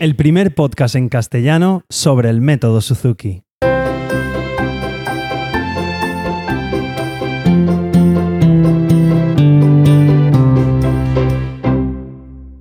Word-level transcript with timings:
el 0.00 0.16
primer 0.16 0.54
podcast 0.54 0.94
en 0.94 1.10
castellano 1.10 1.84
sobre 1.90 2.30
el 2.30 2.40
método 2.40 2.80
Suzuki. 2.80 3.42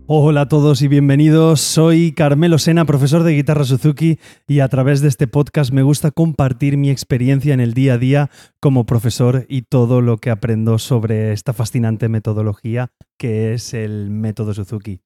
Hola 0.06 0.42
a 0.42 0.48
todos 0.50 0.82
y 0.82 0.90
bienvenidos. 0.90 1.62
Soy 1.62 2.12
Carmelo 2.12 2.58
Sena, 2.58 2.84
profesor 2.84 3.24
de 3.24 3.32
guitarra 3.32 3.64
Suzuki, 3.64 4.20
y 4.46 4.60
a 4.60 4.68
través 4.68 5.00
de 5.00 5.08
este 5.08 5.28
podcast 5.28 5.72
me 5.72 5.84
gusta 5.84 6.12
compartir 6.12 6.76
mi 6.76 6.90
experiencia 6.90 7.54
en 7.54 7.62
el 7.62 7.74
día 7.74 7.94
a 7.94 7.98
día 7.98 8.30
como 8.60 8.86
profesor 8.86 9.46
y 9.48 9.62
todo 9.62 10.02
lo 10.02 10.18
que 10.18 10.30
aprendo 10.30 10.78
sobre 10.78 11.32
esta 11.32 11.54
fascinante 11.54 12.10
metodología 12.10 12.92
que 13.18 13.54
es 13.54 13.74
el 13.74 14.10
método 14.10 14.54
Suzuki. 14.54 15.00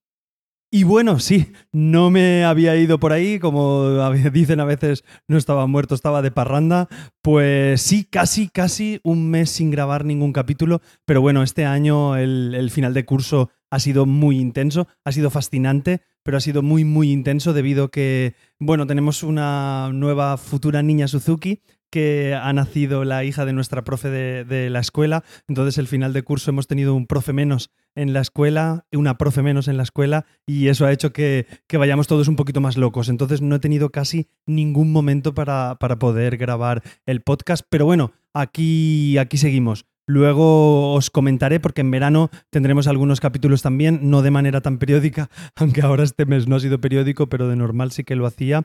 Y 0.76 0.86
bueno, 0.86 1.20
sí, 1.20 1.52
no 1.72 2.09
me 2.09 2.45
había 2.45 2.76
ido 2.76 3.00
por 3.00 3.13
ahí, 3.13 3.38
como 3.38 4.09
dicen 4.34 4.59
a 4.59 4.66
veces, 4.66 5.04
no 5.27 5.38
estaba 5.38 5.68
muerto, 5.68 5.94
estaba 5.94 6.23
de 6.23 6.32
parranda. 6.32 6.90
Pues 7.22 7.80
sí, 7.80 8.05
casi, 8.05 8.48
casi 8.48 8.99
un 9.04 9.30
mes 9.30 9.52
sin 9.52 9.70
grabar 9.70 10.04
ningún 10.04 10.34
capítulo, 10.34 10.82
pero 11.05 11.22
bueno, 11.22 11.44
este 11.44 11.66
año 11.66 12.16
el, 12.16 12.55
el 12.55 12.72
final 12.72 12.96
de 12.96 13.05
curso 13.05 13.52
ha 13.70 13.80
sido 13.80 14.08
muy 14.08 14.40
intenso, 14.40 14.88
ha 15.05 15.12
sido 15.12 15.30
fascinante, 15.30 16.02
pero 16.23 16.38
ha 16.38 16.41
sido 16.41 16.63
muy, 16.63 16.85
muy 16.85 17.12
intenso 17.12 17.54
debido 17.54 17.85
a 17.85 17.91
que, 17.91 18.34
bueno, 18.58 18.88
tenemos 18.88 19.21
una 19.21 19.91
nueva 19.94 20.38
futura 20.38 20.82
niña 20.82 21.08
Suzuki 21.08 21.62
que 21.93 22.33
ha 22.33 22.52
nacido 22.53 23.03
la 23.03 23.23
hija 23.23 23.45
de 23.45 23.53
nuestra 23.53 23.83
profe 23.83 24.09
de, 24.09 24.70
la 24.71 24.79
escuela. 24.79 25.23
Entonces, 25.47 25.77
el 25.77 25.88
final 25.88 26.11
de 26.11 26.23
curso 26.23 26.49
hemos 26.49 26.65
tenido 26.65 26.95
un 26.95 27.05
profe 27.05 27.34
menos 27.34 27.70
en 27.93 28.13
la 28.13 28.21
escuela, 28.21 28.88
una 28.91 29.20
profe 29.20 29.43
menos 29.43 29.67
en 29.67 29.77
la 29.77 29.84
escuela, 29.84 30.25
y 30.48 30.70
eso 30.70 30.87
ha 30.87 30.91
hecho 30.91 31.13
que, 31.13 31.45
vayamos 31.71 32.07
todos 32.07 32.27
un 32.27 32.35
poquito 32.35 32.62
más 32.62 32.77
locos. 32.77 33.09
Entonces, 33.09 33.43
no 33.43 33.57
he 33.57 33.59
tenido 33.59 33.91
casi 33.91 34.27
ningún 34.48 34.91
momento 34.91 35.35
para, 35.35 35.77
para 35.79 35.99
poder 35.99 36.37
grabar 36.37 36.81
el 37.05 37.21
podcast. 37.21 37.63
Pero 37.70 37.85
bueno, 37.85 38.13
aquí, 38.34 39.20
aquí 39.20 39.37
seguimos. 39.37 39.85
Luego 40.05 40.93
os 40.93 41.09
comentaré 41.09 41.59
porque 41.59 41.82
en 41.82 41.91
verano 41.91 42.29
tendremos 42.49 42.87
algunos 42.87 43.21
capítulos 43.21 43.62
también, 43.62 43.99
no 44.04 44.21
de 44.21 44.32
manera 44.32 44.62
tan 44.62 44.77
periódica, 44.77 45.29
aunque 45.55 45.82
ahora 45.82 46.04
este 46.04 46.26
mes 46.26 46.48
no 46.48 46.57
ha 46.57 46.59
sido 46.59 46.82
periódico, 46.82 47.27
pero 47.27 47.48
de 47.48 47.55
normal 47.55 47.91
sí 47.91 48.04
que 48.04 48.15
lo 48.15 48.26
hacía. 48.26 48.63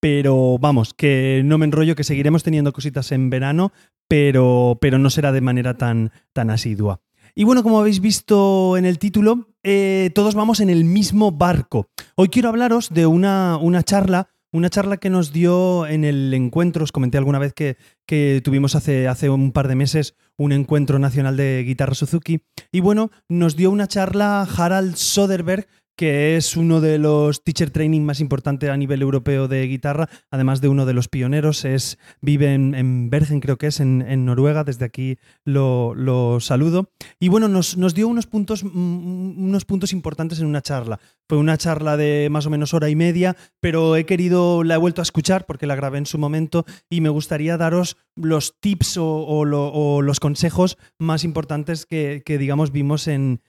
Pero 0.00 0.58
vamos, 0.58 0.94
que 0.94 1.42
no 1.44 1.58
me 1.58 1.66
enrollo, 1.66 1.94
que 1.94 2.04
seguiremos 2.04 2.42
teniendo 2.42 2.72
cositas 2.72 3.12
en 3.12 3.30
verano, 3.30 3.72
pero, 4.08 4.78
pero 4.80 4.98
no 4.98 5.10
será 5.10 5.30
de 5.30 5.42
manera 5.42 5.74
tan, 5.76 6.10
tan 6.32 6.50
asidua. 6.50 7.00
Y 7.34 7.44
bueno, 7.44 7.62
como 7.62 7.78
habéis 7.78 8.00
visto 8.00 8.76
en 8.76 8.84
el 8.84 8.98
título, 8.98 9.48
eh, 9.62 10.10
todos 10.14 10.34
vamos 10.34 10.60
en 10.60 10.70
el 10.70 10.84
mismo 10.84 11.30
barco. 11.30 11.88
Hoy 12.16 12.28
quiero 12.28 12.48
hablaros 12.48 12.90
de 12.90 13.06
una, 13.06 13.56
una 13.58 13.82
charla 13.82 14.30
una 14.52 14.70
charla 14.70 14.96
que 14.96 15.10
nos 15.10 15.32
dio 15.32 15.86
en 15.86 16.04
el 16.04 16.32
encuentro, 16.34 16.84
os 16.84 16.92
comenté 16.92 17.18
alguna 17.18 17.38
vez 17.38 17.52
que, 17.52 17.76
que, 18.06 18.40
tuvimos 18.44 18.74
hace, 18.74 19.08
hace 19.08 19.30
un 19.30 19.52
par 19.52 19.68
de 19.68 19.76
meses 19.76 20.14
un 20.36 20.52
encuentro 20.52 20.98
nacional 20.98 21.36
de 21.36 21.62
guitarra 21.66 21.94
Suzuki. 21.94 22.42
Y 22.72 22.80
bueno, 22.80 23.10
nos 23.28 23.56
dio 23.56 23.70
una 23.70 23.86
charla 23.86 24.42
Harald 24.42 24.96
Soderberg, 24.96 25.68
que 26.00 26.38
es 26.38 26.56
uno 26.56 26.80
de 26.80 26.96
los 26.96 27.44
teacher 27.44 27.68
training 27.68 28.00
más 28.00 28.20
importantes 28.20 28.70
a 28.70 28.76
nivel 28.78 29.02
europeo 29.02 29.48
de 29.48 29.66
guitarra, 29.66 30.08
además 30.30 30.62
de 30.62 30.68
uno 30.68 30.86
de 30.86 30.94
los 30.94 31.08
pioneros, 31.08 31.66
es, 31.66 31.98
vive 32.22 32.54
en, 32.54 33.10
Bergen, 33.10 33.40
creo 33.40 33.58
que 33.58 33.66
es, 33.66 33.80
en, 33.80 34.24
Noruega, 34.24 34.64
desde 34.64 34.86
aquí 34.86 35.18
lo, 35.44 36.38
saludo. 36.40 36.88
Y 37.18 37.28
bueno, 37.28 37.48
nos, 37.48 37.76
dio 37.94 38.08
unos 38.08 38.26
puntos, 38.26 38.64
mm, 38.64 39.44
unos 39.44 39.66
puntos 39.66 39.92
importantes 39.92 40.40
en 40.40 40.46
una 40.46 40.62
charla. 40.62 41.00
Fue 41.28 41.36
una 41.36 41.58
charla 41.58 41.98
de 41.98 42.28
más 42.30 42.46
o 42.46 42.50
menos 42.50 42.72
hora 42.72 42.88
y 42.88 42.96
media, 42.96 43.36
pero 43.60 43.94
he 43.96 44.06
querido, 44.06 44.64
la 44.64 44.76
he 44.76 44.78
vuelto 44.78 45.02
a 45.02 45.04
escuchar 45.04 45.44
porque 45.44 45.66
la 45.66 45.76
grabé 45.76 45.98
en 45.98 46.06
su 46.06 46.16
momento 46.16 46.64
y 46.88 47.02
me 47.02 47.10
gustaría 47.10 47.58
daros 47.58 47.98
los 48.16 48.58
tips 48.58 48.96
o, 48.96 49.44
los 49.44 50.20
consejos 50.20 50.78
más 50.98 51.24
importantes 51.24 51.84
que, 51.84 52.22
digamos, 52.26 52.72
vimos 52.72 53.06
en 53.06 53.42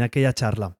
aquella 0.00 0.32
charla. 0.34 0.77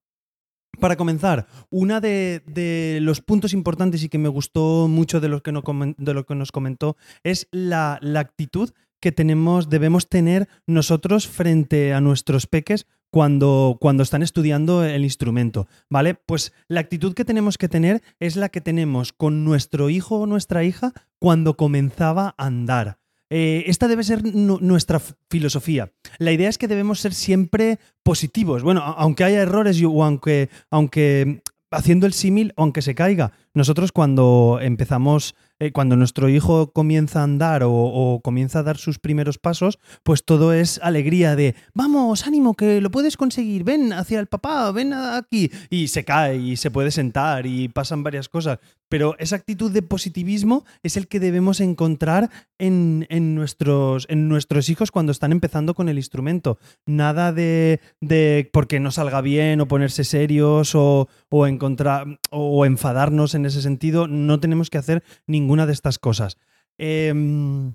Para 0.80 0.96
comenzar, 0.96 1.46
uno 1.70 2.00
de, 2.00 2.98
los 3.02 3.20
puntos 3.20 3.52
importantes 3.52 4.02
y 4.04 4.08
que 4.08 4.18
me 4.18 4.28
gustó 4.28 4.86
mucho 4.88 5.20
de 5.20 5.28
lo 5.28 5.42
que, 5.42 5.50
nos 5.50 6.52
comentó 6.52 6.96
es 7.24 7.48
la, 7.50 7.98
actitud 8.16 8.70
que 9.00 9.10
tenemos, 9.10 9.68
debemos 9.68 10.08
tener 10.08 10.48
nosotros 10.66 11.26
frente 11.26 11.94
a 11.94 12.00
nuestros 12.00 12.46
peques 12.46 12.86
cuando, 13.10 13.78
cuando 13.80 14.02
están 14.02 14.22
estudiando 14.22 14.84
el 14.84 15.02
instrumento, 15.02 15.66
¿vale? 15.88 16.14
Pues 16.14 16.52
la 16.68 16.80
actitud 16.80 17.14
que 17.14 17.24
tenemos 17.24 17.58
que 17.58 17.68
tener 17.68 18.02
es 18.20 18.36
la 18.36 18.48
que 18.48 18.60
tenemos 18.60 19.12
con 19.12 19.44
nuestro 19.44 19.90
hijo 19.90 20.20
o 20.20 20.26
nuestra 20.26 20.62
hija 20.62 20.92
cuando 21.18 21.56
comenzaba 21.56 22.34
a 22.36 22.46
andar. 22.46 22.98
Eh, 23.30 23.64
esta 23.66 23.88
debe 23.88 24.04
ser 24.04 24.22
nuestra 24.34 25.00
filosofía. 25.30 25.92
La 26.18 26.32
idea 26.32 26.48
es 26.48 26.58
que 26.58 26.68
debemos 26.68 27.00
ser 27.00 27.14
siempre 27.14 27.78
positivos. 28.02 28.62
Bueno, 28.62 28.82
aunque 28.82 29.24
haya 29.24 29.42
errores 29.42 29.82
o 29.84 30.04
aunque, 30.04 30.48
aunque 30.70 31.42
haciendo 31.70 32.06
el 32.06 32.12
símil, 32.12 32.52
aunque 32.56 32.82
se 32.82 32.94
caiga. 32.94 33.32
Nosotros 33.54 33.92
cuando 33.92 34.58
empezamos 34.62 35.34
eh, 35.60 35.72
cuando 35.72 35.96
nuestro 35.96 36.28
hijo 36.28 36.72
comienza 36.72 37.20
a 37.20 37.24
andar 37.24 37.62
o, 37.64 38.20
comienza 38.22 38.60
a 38.60 38.62
dar 38.62 38.76
sus 38.76 39.00
primeros 39.00 39.38
pasos, 39.38 39.80
pues 40.04 40.24
todo 40.24 40.52
es 40.52 40.78
alegría 40.84 41.34
de, 41.34 41.56
vamos, 41.74 42.26
ánimo, 42.26 42.54
que 42.54 42.80
lo 42.80 42.92
puedes 42.92 43.16
conseguir, 43.16 43.64
ven 43.64 43.92
hacia 43.92 44.20
el 44.20 44.28
papá, 44.28 44.70
ven 44.70 44.92
aquí. 44.92 45.50
Y 45.68 45.88
se 45.88 46.04
cae 46.04 46.36
y 46.36 46.56
se 46.56 46.70
puede 46.70 46.92
sentar 46.92 47.44
y 47.46 47.68
pasan 47.68 48.04
varias 48.04 48.28
cosas. 48.28 48.60
Pero 48.88 49.16
esa 49.18 49.36
actitud 49.36 49.70
de 49.70 49.82
positivismo 49.82 50.64
es 50.82 50.96
el 50.96 51.08
que 51.08 51.20
debemos 51.20 51.60
encontrar 51.60 52.30
en, 52.58 53.06
nuestros, 53.34 54.06
en 54.08 54.28
nuestros 54.28 54.68
hijos 54.68 54.90
cuando 54.90 55.12
están 55.12 55.32
empezando 55.32 55.74
con 55.74 55.88
el 55.88 55.98
instrumento. 55.98 56.58
Nada 56.86 57.32
de, 57.32 57.80
de 58.00 58.48
porque 58.52 58.80
no 58.80 58.90
salga 58.90 59.20
bien 59.20 59.60
o 59.60 59.68
ponerse 59.68 60.04
serios 60.04 60.74
o, 60.74 61.08
o, 61.28 61.46
encontrar, 61.46 62.20
o 62.30 62.64
enfadarnos 62.64 63.34
en 63.34 63.46
ese 63.46 63.62
sentido. 63.62 64.08
No 64.08 64.40
tenemos 64.40 64.70
que 64.70 64.78
hacer 64.78 65.02
ninguna 65.26 65.66
de 65.66 65.72
estas 65.72 65.98
cosas. 65.98 66.38
Em, 66.78 67.74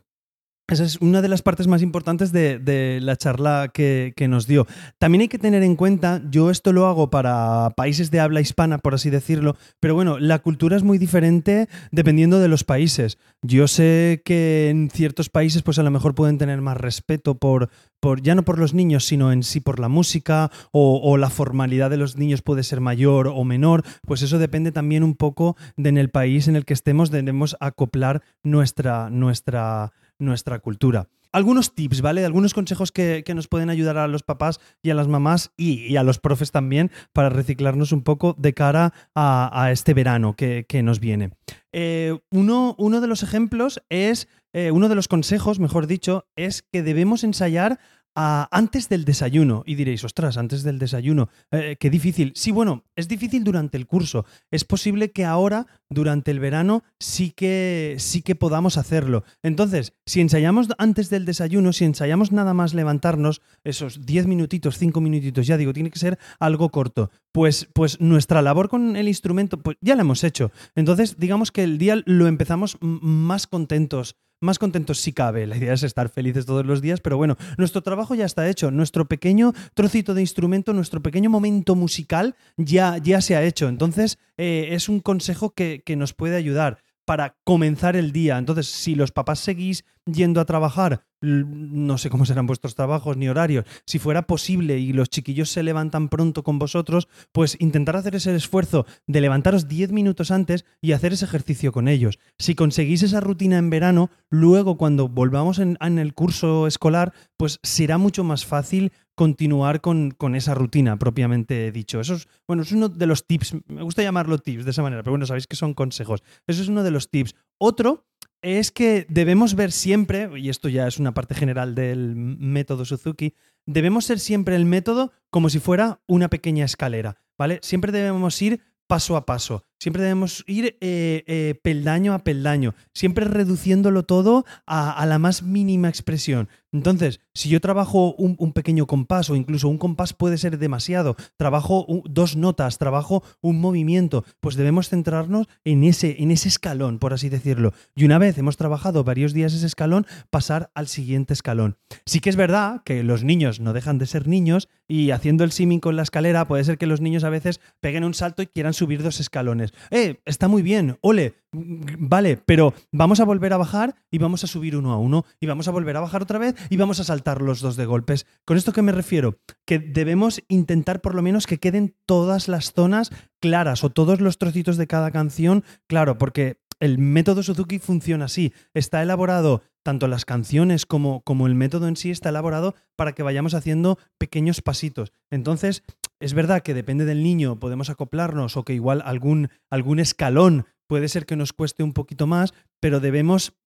esa 0.67 0.85
es 0.85 0.97
una 1.01 1.21
de 1.21 1.27
las 1.27 1.41
partes 1.41 1.67
más 1.67 1.81
importantes 1.81 2.31
de, 2.31 2.99
la 3.01 3.17
charla 3.17 3.69
que, 3.73 4.13
nos 4.29 4.47
dio. 4.47 4.65
También 4.97 5.21
hay 5.21 5.27
que 5.27 5.37
tener 5.37 5.61
en 5.61 5.75
cuenta, 5.75 6.21
yo 6.29 6.49
esto 6.49 6.71
lo 6.71 6.87
hago 6.87 7.09
para 7.09 7.71
países 7.75 8.11
de 8.11 8.21
habla 8.21 8.39
hispana, 8.39 8.77
por 8.77 8.93
así 8.93 9.09
decirlo, 9.09 9.57
pero 9.81 9.93
bueno, 9.93 10.19
la 10.19 10.39
cultura 10.39 10.77
es 10.77 10.83
muy 10.83 10.97
diferente 10.97 11.67
dependiendo 11.91 12.39
de 12.39 12.47
los 12.47 12.63
países. 12.63 13.17
Yo 13.41 13.67
sé 13.67 14.21
que 14.23 14.69
en 14.69 14.89
ciertos 14.89 15.29
países 15.29 15.61
pues 15.63 15.79
a 15.79 15.83
lo 15.83 15.91
mejor 15.91 16.15
pueden 16.15 16.37
tener 16.37 16.61
más 16.61 16.77
respeto 16.77 17.35
por, 17.35 17.69
por 17.99 18.21
ya 18.21 18.33
no 18.33 18.43
por 18.43 18.57
los 18.57 18.73
niños, 18.73 19.05
sino 19.05 19.33
en 19.33 19.43
sí 19.43 19.59
por 19.59 19.79
la 19.79 19.89
música 19.89 20.49
o, 20.71 21.01
o, 21.03 21.17
la 21.17 21.29
formalidad 21.29 21.89
de 21.89 21.97
los 21.97 22.17
niños 22.17 22.41
puede 22.41 22.63
ser 22.63 22.79
mayor 22.79 23.27
o 23.27 23.43
menor, 23.43 23.83
pues 24.07 24.21
eso 24.21 24.39
depende 24.39 24.71
también 24.71 25.03
un 25.03 25.15
poco 25.15 25.57
de 25.75 25.89
en 25.89 25.97
el 25.97 26.09
país 26.09 26.47
en 26.47 26.55
el 26.55 26.63
que 26.63 26.73
estemos, 26.73 27.11
debemos 27.11 27.57
acoplar 27.59 28.23
nuestra... 28.43 29.09
nuestra 29.09 29.91
nuestra 30.19 30.59
cultura. 30.59 31.09
Algunos 31.31 31.73
tips, 31.73 32.01
¿vale? 32.01 32.23
Algunos 32.25 32.53
consejos 32.53 32.91
que, 32.91 33.23
nos 33.33 33.47
pueden 33.47 33.71
ayudar 33.71 33.97
a 33.97 34.07
los 34.07 34.21
papás 34.21 34.59
y 34.83 34.91
a 34.91 34.93
las 34.93 35.07
mamás 35.07 35.51
y, 35.57 35.95
a 35.95 36.03
los 36.03 36.19
profes 36.19 36.51
también 36.51 36.91
para 37.11 37.29
reciclarnos 37.29 37.91
un 37.91 38.03
poco 38.03 38.35
de 38.37 38.53
cara 38.53 38.93
a, 39.15 39.69
este 39.71 39.95
verano 39.95 40.35
que, 40.35 40.81
nos 40.83 40.99
viene. 40.99 41.31
Eh, 41.71 42.19
uno, 42.29 42.75
uno, 42.77 43.01
de 43.01 43.07
los 43.07 43.23
ejemplos 43.23 43.81
es, 43.89 44.27
eh, 44.53 44.69
uno 44.69 44.89
de 44.89 44.95
los 44.95 45.07
consejos, 45.07 45.59
mejor 45.59 45.87
dicho, 45.87 46.27
es 46.35 46.61
que 46.61 46.83
debemos 46.83 47.23
ensayar 47.23 47.79
antes 48.15 48.89
del 48.89 49.05
desayuno. 49.05 49.63
Y 49.65 49.75
diréis, 49.75 50.03
ostras, 50.03 50.37
antes 50.37 50.63
del 50.63 50.79
desayuno, 50.79 51.29
eh, 51.51 51.77
qué 51.79 51.89
difícil. 51.89 52.31
Sí, 52.35 52.51
bueno, 52.51 52.83
es 52.95 53.07
difícil 53.07 53.43
durante 53.43 53.77
el 53.77 53.87
curso. 53.87 54.25
Es 54.51 54.63
posible 54.63 55.11
que 55.11 55.25
ahora, 55.25 55.67
durante 55.89 56.31
el 56.31 56.39
verano, 56.39 56.83
sí 56.99 57.31
que, 57.31 57.95
sí 57.99 58.21
que 58.21 58.35
podamos 58.35 58.77
hacerlo. 58.77 59.23
Entonces, 59.41 59.93
si 60.05 60.21
ensayamos 60.21 60.67
antes 60.77 61.09
del 61.09 61.25
desayuno, 61.25 61.73
si 61.73 61.85
ensayamos 61.85 62.31
nada 62.31 62.53
más 62.53 62.73
levantarnos, 62.73 63.41
esos 63.63 64.05
10 64.05 64.27
minutitos, 64.27 64.77
5 64.77 65.01
minutitos, 65.01 65.47
ya 65.47 65.57
digo, 65.57 65.73
tiene 65.73 65.91
que 65.91 65.99
ser 65.99 66.19
algo 66.39 66.69
corto. 66.69 67.11
Pues, 67.31 67.67
pues 67.73 67.99
nuestra 67.99 68.41
labor 68.41 68.69
con 68.69 68.95
el 68.95 69.07
instrumento, 69.07 69.57
pues 69.57 69.77
ya 69.81 69.95
la 69.95 70.01
hemos 70.01 70.23
hecho. 70.23 70.51
Entonces, 70.75 71.17
digamos 71.17 71.51
que 71.51 71.63
el 71.63 71.77
día 71.77 72.01
lo 72.05 72.27
empezamos 72.27 72.77
más 72.81 73.47
contentos 73.47 74.15
más 74.43 74.59
contentos 74.59 74.99
si 74.99 75.13
cabe. 75.13 75.47
La 75.47 75.57
idea 75.57 75.73
es 75.73 75.83
estar 75.83 76.09
felices 76.09 76.45
todos 76.45 76.65
los 76.65 76.81
días, 76.81 76.99
pero 76.99 77.17
bueno, 77.17 77.37
nuestro 77.57 77.81
trabajo 77.81 78.13
ya 78.15 78.25
está 78.25 78.47
hecho. 78.47 78.71
Nuestro 78.71 79.07
pequeño 79.07 79.53
trocito 79.73 80.13
de 80.13 80.21
instrumento, 80.21 80.73
nuestro 80.73 81.01
pequeño 81.01 81.29
momento 81.29 81.75
musical 81.75 82.35
ya, 82.57 82.97
ya 82.97 83.21
se 83.21 83.35
ha 83.35 83.43
hecho. 83.43 83.67
Entonces, 83.69 84.19
eh, 84.37 84.69
es 84.71 84.89
un 84.89 84.99
consejo 84.99 85.51
que, 85.51 85.81
que 85.85 85.95
nos 85.95 86.13
puede 86.13 86.35
ayudar 86.35 86.79
para 87.05 87.35
comenzar 87.43 87.95
el 87.95 88.11
día. 88.11 88.37
Entonces, 88.37 88.67
si 88.67 88.95
los 88.95 89.11
papás 89.11 89.39
seguís 89.39 89.85
yendo 90.05 90.41
a 90.41 90.45
trabajar, 90.45 91.05
no 91.23 91.97
sé 91.97 92.09
cómo 92.09 92.25
serán 92.25 92.47
vuestros 92.47 92.75
trabajos 92.75 93.15
ni 93.15 93.29
horarios, 93.29 93.65
si 93.85 93.99
fuera 93.99 94.27
posible 94.27 94.77
y 94.79 94.91
los 94.91 95.09
chiquillos 95.09 95.49
se 95.49 95.63
levantan 95.63 96.09
pronto 96.09 96.43
con 96.43 96.59
vosotros, 96.59 97.07
pues 97.31 97.55
intentar 97.59 97.95
hacer 97.95 98.15
ese 98.15 98.35
esfuerzo 98.35 98.85
de 99.07 99.21
levantaros 99.21 99.67
10 99.67 99.91
minutos 99.91 100.31
antes 100.31 100.65
y 100.81 100.91
hacer 100.91 101.13
ese 101.13 101.25
ejercicio 101.25 101.71
con 101.71 101.87
ellos. 101.87 102.19
Si 102.37 102.55
conseguís 102.55 103.03
esa 103.03 103.21
rutina 103.21 103.57
en 103.57 103.69
verano, 103.69 104.09
luego 104.29 104.77
cuando 104.77 105.07
volvamos 105.07 105.59
en, 105.59 105.77
el 105.79 106.13
curso 106.13 106.67
escolar, 106.67 107.13
pues 107.37 107.59
será 107.63 107.97
mucho 107.97 108.23
más 108.23 108.45
fácil 108.45 108.91
continuar 109.15 109.79
con, 109.79 110.11
con, 110.11 110.35
esa 110.35 110.55
rutina 110.55 110.97
propiamente 110.97 111.71
dicho. 111.71 112.01
Eso 112.01 112.15
es, 112.15 112.27
bueno, 112.47 112.63
es 112.63 112.71
uno 112.71 112.89
de 112.89 113.05
los 113.05 113.27
tips, 113.27 113.55
me 113.67 113.83
gusta 113.83 114.01
llamarlo 114.01 114.39
tips 114.39 114.65
de 114.65 114.71
esa 114.71 114.81
manera, 114.81 115.03
pero 115.03 115.11
bueno, 115.11 115.27
sabéis 115.27 115.45
que 115.45 115.55
son 115.55 115.73
consejos. 115.75 116.23
Eso 116.47 116.63
es 116.63 116.67
uno 116.67 116.83
de 116.83 116.91
los 116.91 117.11
tips. 117.11 117.35
Otro 117.59 118.07
es 118.43 118.71
que 118.71 119.07
debemos 119.09 119.55
ver 119.55 119.71
siempre, 119.71 120.29
y 120.37 120.49
esto 120.49 120.69
ya 120.69 120.87
es 120.87 120.99
una 120.99 121.13
parte 121.13 121.33
general 121.33 121.73
del 121.73 122.15
método 122.15 122.85
Suzuki, 122.85 123.33
debemos 123.65 124.05
ser 124.05 124.19
siempre 124.19 124.55
el 124.55 124.65
método 124.65 125.13
como 125.31 125.49
si 125.49 125.59
fuera 125.59 126.01
una 126.05 126.29
pequeña 126.29 126.65
escalera, 126.65 127.17
¿vale? 127.37 127.59
Siempre 127.63 127.91
debemos 127.91 128.39
ir 128.41 128.61
paso 128.85 129.15
a 129.15 129.25
paso. 129.25 129.63
Siempre 129.83 130.03
debemos 130.03 130.45
ir 130.47 130.77
eh, 130.79 131.25
eh, 131.27 131.55
peldaño 131.61 132.13
a 132.13 132.19
peldaño, 132.19 132.73
siempre 132.93 133.25
reduciéndolo 133.25 134.03
todo 134.03 134.45
a, 134.65 135.05
la 135.05 135.19
más 135.19 135.43
mínima 135.43 135.89
expresión. 135.89 136.47
Entonces, 136.71 137.19
si 137.33 137.49
yo 137.49 137.59
trabajo 137.59 138.15
un, 138.15 138.53
pequeño 138.53 138.87
compás 138.87 139.29
o 139.29 139.35
incluso 139.35 139.67
un 139.67 139.77
compás 139.77 140.13
puede 140.13 140.37
ser 140.39 140.57
demasiado, 140.57 141.15
trabajo 141.37 141.85
dos 142.05 142.35
notas, 142.35 142.79
trabajo 142.79 143.23
un 143.41 143.59
movimiento, 143.59 144.23
pues 144.39 144.55
debemos 144.55 144.87
centrarnos 144.89 145.47
en 145.65 145.83
ese, 145.83 146.15
en 146.23 146.31
ese 146.31 146.47
escalón, 146.47 146.97
por 146.97 147.13
así 147.13 147.27
decirlo. 147.29 147.73
Y 147.93 148.05
una 148.05 148.17
vez 148.17 148.37
hemos 148.37 148.57
trabajado 148.57 149.03
varios 149.03 149.33
días 149.33 149.53
ese 149.53 149.67
escalón, 149.67 150.07
pasar 150.31 150.71
al 150.73 150.87
siguiente 150.87 151.33
escalón. 151.33 151.77
Sí 152.05 152.21
que 152.21 152.29
es 152.31 152.37
verdad 152.37 152.81
que 152.85 153.03
los 153.03 153.23
niños 153.23 153.59
no 153.59 153.73
dejan 153.73 153.99
de 153.99 154.07
ser 154.07 154.27
niños 154.27 154.69
y 154.87 155.11
haciendo 155.11 155.43
el 155.43 155.51
siming 155.51 155.79
con 155.79 155.95
la 155.95 156.03
escalera 156.03 156.47
puede 156.47 156.63
ser 156.63 156.77
que 156.77 156.87
los 156.87 157.01
niños 157.01 157.23
a 157.23 157.29
veces 157.29 157.59
peguen 157.81 158.03
un 158.03 158.13
salto 158.15 158.41
y 158.41 158.47
quieran 158.47 158.73
subir 158.73 159.03
dos 159.03 159.19
escalones 159.19 159.72
eh, 159.91 160.21
está 160.25 160.47
muy 160.47 160.61
bien, 160.61 160.97
ole, 161.01 161.35
vale, 161.51 162.37
pero 162.45 162.73
vamos 162.91 163.19
a 163.19 163.25
volver 163.25 163.53
a 163.53 163.57
bajar 163.57 163.95
y 164.11 164.17
vamos 164.17 164.43
a 164.43 164.47
subir 164.47 164.75
uno 164.75 164.91
a 164.91 164.97
uno 164.97 165.25
y 165.39 165.45
vamos 165.45 165.67
a 165.67 165.71
volver 165.71 165.97
a 165.97 166.01
bajar 166.01 166.21
otra 166.21 166.39
vez 166.39 166.55
y 166.69 166.77
vamos 166.77 166.99
a 166.99 167.03
saltar 167.03 167.41
los 167.41 167.61
dos 167.61 167.75
de 167.75 167.85
golpes. 167.85 168.25
¿Con 168.45 168.57
esto 168.57 168.73
qué 168.73 168.81
me 168.81 168.91
refiero? 168.91 169.39
Que 169.65 169.79
debemos 169.79 170.41
intentar 170.47 171.01
por 171.01 171.15
lo 171.15 171.21
menos 171.21 171.47
que 171.47 171.59
queden 171.59 171.95
todas 172.05 172.47
las 172.47 172.73
zonas 172.73 173.11
claras 173.39 173.83
o 173.83 173.89
todos 173.89 174.21
los 174.21 174.37
trocitos 174.37 174.77
de 174.77 174.87
cada 174.87 175.11
canción 175.11 175.63
claro, 175.87 176.17
porque 176.17 176.63
el 176.79 176.97
método 176.97 177.43
Suzuki 177.43 177.79
funciona 177.79 178.25
así. 178.25 178.53
Está 178.73 179.01
elaborado, 179.01 179.61
tanto 179.83 180.09
las 180.09 180.25
canciones 180.25 180.85
como, 180.85 181.21
como, 181.21 181.47
el 181.47 181.55
método 181.55 181.87
en 181.87 181.95
sí 181.95 182.11
está 182.11 182.27
elaborado 182.29 182.75
para 182.97 183.13
que 183.13 183.23
vayamos 183.23 183.53
haciendo 183.53 183.97
pequeños 184.17 184.61
pasitos. 184.61 185.13
Entonces, 185.29 185.83
es 186.23 186.33
verdad 186.33 186.63
que 186.63 186.73
depende 186.73 187.03
del 187.03 187.21
niño, 187.21 187.59
podemos 187.59 187.89
acoplarnos 187.89 188.55
o 188.55 188.63
que 188.63 188.73
igual 188.73 189.01
algún, 189.03 189.49
algún 189.69 189.99
escalón 189.99 190.65
puede 190.87 191.09
ser 191.09 191.25
que 191.25 191.35
nos 191.35 191.51
cueste 191.51 191.83
un 191.83 191.91
poquito 191.91 192.27
más, 192.27 192.53
pero 192.79 193.01
debemos 193.01 193.57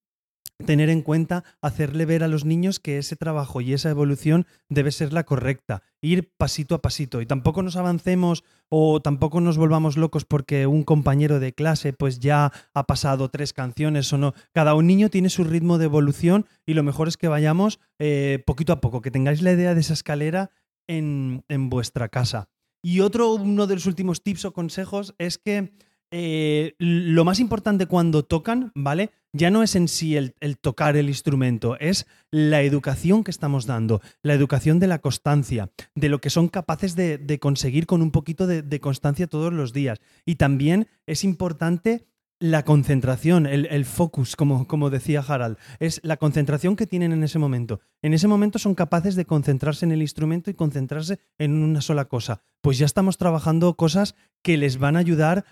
tener 0.65 0.89
en 0.89 1.03
cuenta, 1.03 1.43
hacerle 1.61 2.05
ver 2.05 2.23
a 2.23 2.27
los 2.27 2.45
niños 2.45 2.79
que 2.79 2.97
ese 2.97 3.15
trabajo 3.15 3.61
y 3.61 3.73
esa 3.73 3.91
evolución 3.91 4.47
debe 4.69 4.91
ser 4.91 5.13
la 5.13 5.23
correcta, 5.23 5.83
ir 6.01 6.31
pasito 6.35 6.73
a 6.73 6.81
pasito 6.81 7.21
y 7.21 7.27
tampoco 7.27 7.61
nos 7.61 7.75
avancemos 7.75 8.43
o 8.69 9.01
tampoco 9.01 9.39
nos 9.39 9.59
volvamos 9.59 9.95
locos 9.95 10.25
porque 10.25 10.65
un 10.65 10.83
compañero 10.83 11.39
de 11.39 11.53
clase 11.53 11.93
pues 11.93 12.17
ya 12.19 12.51
ha 12.73 12.83
pasado 12.87 13.29
tres 13.29 13.53
canciones 13.53 14.11
o 14.13 14.17
no. 14.17 14.33
Cada 14.51 14.73
un 14.73 14.87
niño 14.87 15.09
tiene 15.09 15.29
su 15.29 15.43
ritmo 15.43 15.77
de 15.77 15.85
evolución 15.85 16.47
y 16.65 16.73
lo 16.73 16.81
mejor 16.81 17.07
es 17.07 17.17
que 17.17 17.27
vayamos 17.27 17.79
eh, 17.99 18.41
poquito 18.47 18.73
a 18.73 18.81
poco, 18.81 19.01
que 19.01 19.11
tengáis 19.11 19.43
la 19.43 19.51
idea 19.51 19.75
de 19.75 19.81
esa 19.81 19.93
escalera 19.93 20.49
en, 20.87 21.43
vuestra 21.69 22.09
casa. 22.09 22.49
Y 22.83 23.01
otro, 23.01 23.33
uno 23.33 23.67
de 23.67 23.75
los 23.75 23.85
últimos 23.85 24.23
tips 24.23 24.45
o 24.45 24.53
consejos 24.53 25.15
es 25.17 25.37
que 25.37 25.73
eh, 26.11 26.75
lo 26.77 27.25
más 27.25 27.39
importante 27.39 27.85
cuando 27.85 28.23
tocan, 28.23 28.71
¿vale? 28.75 29.11
Ya 29.33 29.51
no 29.51 29.61
es 29.61 29.75
en 29.75 29.87
sí 29.87 30.15
el, 30.15 30.33
tocar 30.61 30.95
el 30.95 31.09
instrumento, 31.09 31.77
es 31.79 32.07
la 32.31 32.61
educación 32.61 33.23
que 33.23 33.31
estamos 33.31 33.65
dando, 33.65 34.01
la 34.23 34.33
educación 34.33 34.79
de 34.79 34.87
la 34.87 34.99
constancia, 34.99 35.69
de 35.95 36.09
lo 36.09 36.21
que 36.21 36.29
son 36.29 36.47
capaces 36.47 36.95
de, 36.95 37.39
conseguir 37.41 37.85
con 37.85 38.01
un 38.01 38.11
poquito 38.11 38.47
de 38.47 38.79
constancia 38.79 39.27
todos 39.27 39.51
los 39.51 39.73
días. 39.73 39.99
Y 40.25 40.35
también 40.35 40.87
es 41.05 41.23
importante 41.23 42.07
la 42.39 42.63
concentración, 42.63 43.47
el, 43.47 43.85
focus, 43.85 44.35
como, 44.35 44.67
como, 44.67 44.89
decía 44.89 45.23
Harald, 45.27 45.57
es 45.79 45.99
la 46.03 46.17
concentración 46.17 46.75
que 46.75 46.85
tienen 46.85 47.11
en 47.11 47.23
ese 47.23 47.39
momento. 47.39 47.79
En 48.03 48.13
ese 48.13 48.27
momento 48.27 48.59
son 48.59 48.75
capaces 48.75 49.15
de 49.15 49.25
concentrarse 49.25 49.85
en 49.85 49.91
el 49.91 50.01
instrumento 50.01 50.51
y 50.51 50.53
concentrarse 50.53 51.19
en 51.39 51.63
una 51.63 51.81
sola 51.81 52.05
cosa. 52.05 52.41
Pues 52.61 52.77
ya 52.77 52.85
estamos 52.85 53.17
trabajando 53.17 53.75
cosas 53.75 54.15
que 54.43 54.57
les 54.57 54.77
van 54.77 54.95
a 54.95 54.99
ayudar 54.99 55.45